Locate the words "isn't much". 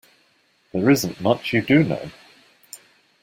0.89-1.53